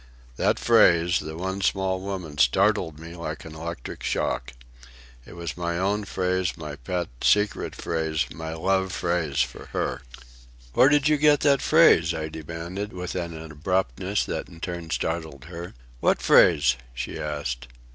That 0.35 0.57
phrase, 0.57 1.19
the 1.19 1.37
"one 1.37 1.61
small 1.61 2.01
woman," 2.01 2.39
startled 2.39 2.97
me 2.99 3.13
like 3.15 3.45
an 3.45 3.53
electric 3.53 4.01
shock. 4.01 4.51
It 5.27 5.33
was 5.35 5.55
my 5.55 5.77
own 5.77 6.05
phrase, 6.05 6.57
my 6.57 6.75
pet, 6.77 7.09
secret 7.21 7.75
phrase, 7.75 8.25
my 8.33 8.55
love 8.55 8.91
phrase 8.91 9.41
for 9.41 9.67
her. 9.73 10.01
"Where 10.73 10.89
did 10.89 11.07
you 11.07 11.17
get 11.17 11.41
that 11.41 11.61
phrase?" 11.61 12.15
I 12.15 12.29
demanded, 12.29 12.93
with 12.93 13.13
an 13.13 13.35
abruptness 13.51 14.25
that 14.25 14.49
in 14.49 14.59
turn 14.59 14.89
startled 14.89 15.45
her. 15.49 15.75
"What 15.99 16.19
phrase?" 16.19 16.77
she 16.95 17.19
asked. 17.19 17.67